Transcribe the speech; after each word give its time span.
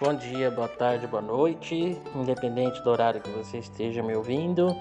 Bom 0.00 0.12
dia, 0.12 0.50
boa 0.50 0.66
tarde, 0.66 1.06
boa 1.06 1.22
noite, 1.22 1.96
independente 2.16 2.82
do 2.82 2.90
horário 2.90 3.20
que 3.20 3.30
você 3.30 3.58
esteja 3.58 4.02
me 4.02 4.12
ouvindo. 4.16 4.76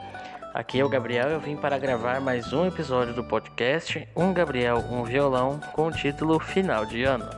Aqui 0.55 0.79
é 0.79 0.83
o 0.83 0.89
Gabriel, 0.89 1.29
eu 1.29 1.39
vim 1.39 1.55
para 1.55 1.78
gravar 1.78 2.20
mais 2.20 2.51
um 2.51 2.66
episódio 2.66 3.14
do 3.14 3.24
podcast 3.24 4.08
Um 4.16 4.34
Gabriel, 4.34 4.78
um 4.92 5.04
Violão, 5.04 5.60
com 5.72 5.86
o 5.86 5.92
título 5.92 6.40
Final 6.40 6.88
de 6.88 7.04
Ano. 7.04 7.30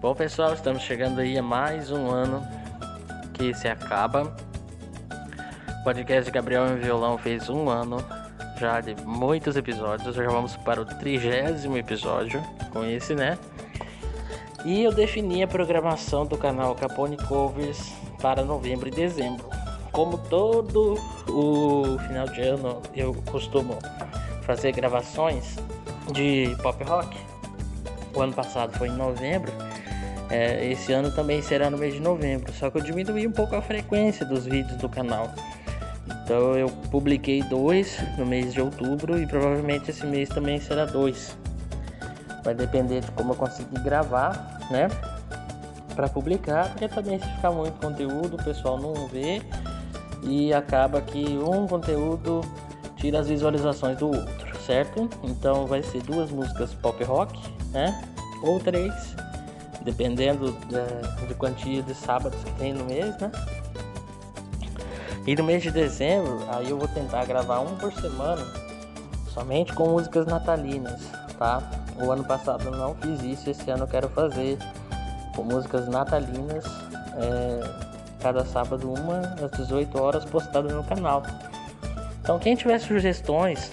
Bom, 0.00 0.12
pessoal, 0.12 0.54
estamos 0.54 0.82
chegando 0.82 1.20
aí 1.20 1.38
a 1.38 1.42
mais 1.42 1.92
um 1.92 2.10
ano 2.10 2.42
que 3.32 3.54
se 3.54 3.68
acaba. 3.68 4.36
O 5.80 5.84
podcast 5.84 6.28
Gabriel 6.32 6.64
um 6.64 6.76
Violão 6.76 7.16
fez 7.16 7.48
um 7.48 7.68
ano 7.68 8.04
já 8.58 8.80
de 8.80 8.96
muitos 9.04 9.56
episódios, 9.56 10.16
já 10.16 10.28
vamos 10.28 10.56
para 10.56 10.80
o 10.80 10.84
trigésimo 10.84 11.78
episódio 11.78 12.42
com 12.72 12.84
esse, 12.84 13.14
né? 13.14 13.38
E 14.64 14.84
eu 14.84 14.92
defini 14.92 15.42
a 15.42 15.48
programação 15.48 16.24
do 16.24 16.38
canal 16.38 16.74
Capone 16.76 17.16
Covers 17.16 17.92
para 18.20 18.44
novembro 18.44 18.88
e 18.88 18.92
dezembro. 18.92 19.44
Como 19.90 20.16
todo 20.16 20.94
o 21.28 21.98
final 22.06 22.28
de 22.28 22.40
ano 22.42 22.80
eu 22.94 23.12
costumo 23.30 23.76
fazer 24.42 24.70
gravações 24.72 25.56
de 26.12 26.56
pop 26.62 26.82
rock. 26.84 27.16
O 28.14 28.20
ano 28.20 28.32
passado 28.32 28.72
foi 28.78 28.88
em 28.88 28.96
novembro. 28.96 29.52
É, 30.30 30.64
esse 30.70 30.92
ano 30.92 31.10
também 31.10 31.42
será 31.42 31.68
no 31.68 31.76
mês 31.76 31.94
de 31.94 32.00
novembro. 32.00 32.52
Só 32.52 32.70
que 32.70 32.78
eu 32.78 32.82
diminui 32.82 33.26
um 33.26 33.32
pouco 33.32 33.56
a 33.56 33.62
frequência 33.62 34.24
dos 34.24 34.46
vídeos 34.46 34.78
do 34.78 34.88
canal. 34.88 35.28
Então 36.24 36.56
eu 36.56 36.68
publiquei 36.90 37.42
dois 37.42 37.98
no 38.16 38.24
mês 38.24 38.54
de 38.54 38.60
outubro 38.60 39.20
e 39.20 39.26
provavelmente 39.26 39.90
esse 39.90 40.06
mês 40.06 40.28
também 40.28 40.60
será 40.60 40.84
dois. 40.84 41.36
Vai 42.42 42.54
depender 42.54 43.00
de 43.00 43.10
como 43.12 43.32
eu 43.32 43.36
conseguir 43.36 43.80
gravar, 43.80 44.58
né? 44.70 44.88
Para 45.94 46.08
publicar, 46.08 46.70
porque 46.70 46.88
também 46.88 47.18
se 47.18 47.26
ficar 47.28 47.50
muito 47.50 47.78
conteúdo, 47.80 48.34
o 48.34 48.44
pessoal 48.44 48.78
não 48.78 49.06
vê 49.06 49.42
e 50.22 50.52
acaba 50.52 51.00
que 51.00 51.38
um 51.38 51.66
conteúdo 51.66 52.40
tira 52.96 53.20
as 53.20 53.28
visualizações 53.28 53.98
do 53.98 54.06
outro, 54.06 54.60
certo? 54.64 55.08
Então 55.22 55.66
vai 55.66 55.82
ser 55.82 56.02
duas 56.02 56.30
músicas 56.30 56.72
pop 56.74 57.02
rock, 57.04 57.38
né? 57.72 58.02
Ou 58.42 58.60
três, 58.60 58.94
dependendo 59.82 60.52
da, 60.70 61.26
de 61.26 61.34
quantia 61.34 61.82
de 61.82 61.94
sábados 61.94 62.42
que 62.44 62.52
tem 62.52 62.72
no 62.72 62.84
mês, 62.84 63.16
né? 63.18 63.30
E 65.26 65.36
no 65.36 65.44
mês 65.44 65.62
de 65.62 65.70
dezembro, 65.70 66.40
aí 66.48 66.70
eu 66.70 66.78
vou 66.78 66.88
tentar 66.88 67.24
gravar 67.24 67.60
um 67.60 67.76
por 67.76 67.92
semana, 67.92 68.44
somente 69.32 69.72
com 69.72 69.88
músicas 69.88 70.26
natalinas, 70.26 71.00
tá? 71.38 71.62
O 72.00 72.10
ano 72.10 72.24
passado 72.24 72.64
eu 72.64 72.72
não 72.72 72.94
fiz 72.94 73.22
isso, 73.22 73.50
esse 73.50 73.70
ano 73.70 73.84
eu 73.84 73.88
quero 73.88 74.08
fazer 74.08 74.58
com 75.34 75.42
músicas 75.42 75.88
natalinas, 75.88 76.64
é, 77.16 77.60
cada 78.20 78.44
sábado 78.44 78.92
uma 78.92 79.20
às 79.42 79.50
18 79.52 80.00
horas 80.00 80.24
postada 80.24 80.72
no 80.72 80.84
canal. 80.84 81.22
Então 82.20 82.38
quem 82.38 82.54
tiver 82.54 82.78
sugestões 82.78 83.72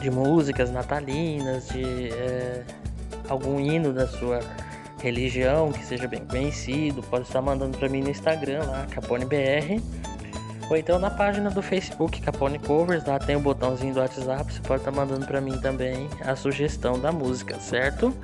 de 0.00 0.10
músicas 0.10 0.70
natalinas, 0.70 1.68
de 1.68 2.12
é, 2.12 2.64
algum 3.28 3.58
hino 3.58 3.92
da 3.92 4.06
sua 4.06 4.40
religião 5.00 5.72
que 5.72 5.84
seja 5.84 6.08
bem 6.08 6.24
conhecido, 6.24 7.02
pode 7.02 7.26
estar 7.26 7.40
mandando 7.40 7.76
para 7.78 7.88
mim 7.88 8.02
no 8.02 8.10
Instagram 8.10 8.64
lá, 8.64 8.86
CaponeBR 8.90 9.80
ou 10.68 10.76
então 10.76 10.98
na 10.98 11.10
página 11.10 11.50
do 11.50 11.62
Facebook 11.62 12.20
Capone 12.20 12.58
Covers, 12.58 13.04
lá 13.04 13.18
tem 13.18 13.36
o 13.36 13.40
botãozinho 13.40 13.94
do 13.94 14.00
WhatsApp, 14.00 14.52
você 14.52 14.60
pode 14.60 14.80
estar 14.80 14.92
tá 14.92 14.96
mandando 14.96 15.26
para 15.26 15.40
mim 15.40 15.58
também 15.60 16.08
a 16.24 16.34
sugestão 16.34 16.98
da 16.98 17.12
música, 17.12 17.58
certo? 17.60 18.14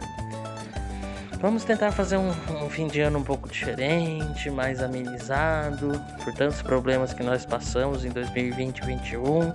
Vamos 1.42 1.64
tentar 1.64 1.90
fazer 1.90 2.16
um, 2.16 2.30
um, 2.30 2.70
fim 2.70 2.86
de 2.86 3.00
ano 3.00 3.18
um 3.18 3.24
pouco 3.24 3.48
diferente, 3.48 4.48
mais 4.48 4.80
amenizado, 4.80 6.00
por 6.22 6.32
tantos 6.34 6.62
problemas 6.62 7.12
que 7.12 7.22
nós 7.24 7.44
passamos 7.44 8.04
em 8.04 8.10
2020 8.10 8.78
e 8.78 8.86
2021. 8.86 9.52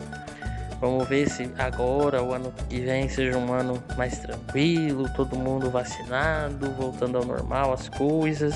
Vamos 0.82 1.08
ver 1.08 1.30
se 1.30 1.50
agora, 1.58 2.22
o 2.22 2.34
ano 2.34 2.54
que 2.70 2.82
vem, 2.82 3.08
seja 3.08 3.38
um 3.38 3.54
ano 3.54 3.82
mais 3.98 4.20
tranquilo, 4.20 5.10
todo 5.16 5.38
mundo 5.38 5.72
vacinado, 5.72 6.70
voltando 6.74 7.18
ao 7.18 7.26
normal 7.26 7.72
as 7.72 7.88
coisas, 7.90 8.54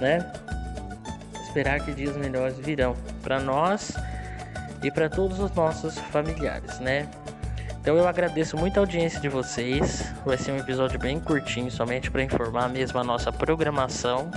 né? 0.00 0.24
Esperar 1.50 1.80
que 1.80 1.92
dias 1.92 2.16
melhores 2.16 2.56
virão 2.58 2.94
para 3.22 3.40
nós 3.40 3.92
e 4.84 4.90
para 4.90 5.08
todos 5.08 5.40
os 5.40 5.50
nossos 5.52 5.98
familiares, 5.98 6.78
né? 6.78 7.08
Então 7.80 7.96
eu 7.96 8.06
agradeço 8.06 8.56
muito 8.56 8.76
a 8.76 8.80
audiência 8.80 9.20
de 9.20 9.28
vocês. 9.28 10.04
Vai 10.24 10.38
ser 10.38 10.52
um 10.52 10.58
episódio 10.58 10.98
bem 10.98 11.18
curtinho, 11.18 11.70
somente 11.70 12.08
para 12.10 12.22
informar 12.22 12.68
mesmo 12.68 13.00
a 13.00 13.04
nossa 13.04 13.32
programação. 13.32 14.30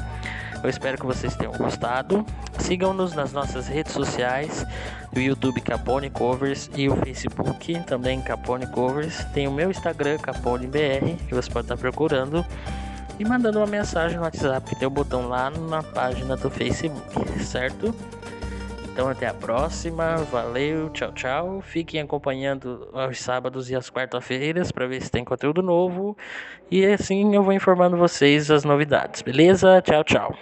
Eu 0.64 0.70
espero 0.70 0.98
que 0.98 1.06
vocês 1.06 1.36
tenham 1.36 1.54
gostado. 1.54 2.26
Sigam-nos 2.58 3.14
nas 3.14 3.32
nossas 3.32 3.68
redes 3.68 3.92
sociais, 3.92 4.66
no 5.14 5.22
YouTube 5.22 5.62
Capone 5.62 6.10
Covers 6.10 6.70
e 6.76 6.90
o 6.90 6.96
Facebook 6.96 7.84
também 7.84 8.22
Capone 8.22 8.66
Covers. 8.68 9.26
Tem 9.34 9.48
o 9.48 9.52
meu 9.52 9.70
Instagram 9.70 10.18
Capone 10.18 10.66
BR, 10.66 11.18
que 11.28 11.36
você 11.36 11.52
pode 11.52 11.66
estar 11.66 11.78
procurando 11.78 12.44
e 13.20 13.26
mandando 13.26 13.60
uma 13.60 13.68
mensagem 13.68 14.18
no 14.18 14.24
WhatsApp, 14.24 14.70
que 14.70 14.76
tem 14.76 14.88
o 14.88 14.92
botão 14.92 15.28
lá 15.28 15.50
na 15.50 15.84
página 15.84 16.36
do 16.36 16.50
Facebook, 16.50 17.44
certo? 17.44 17.94
Então 18.94 19.10
até 19.10 19.28
a 19.28 19.34
próxima, 19.34 20.18
valeu, 20.18 20.90
tchau, 20.92 21.12
tchau. 21.14 21.62
Fiquem 21.62 22.00
acompanhando 22.02 22.88
aos 22.94 23.20
sábados 23.20 23.70
e 23.72 23.76
às 23.76 23.90
quarta-feiras 23.90 24.72
para 24.72 24.86
ver 24.86 25.02
se 25.02 25.10
tem 25.10 25.24
conteúdo 25.24 25.64
novo. 25.64 26.16
E 26.70 26.86
assim 26.86 27.34
eu 27.34 27.42
vou 27.42 27.54
informando 27.54 27.98
vocês 27.98 28.52
as 28.52 28.64
novidades, 28.64 29.24
beleza? 29.24 29.82
Tchau, 29.82 30.04
tchau. 30.04 30.36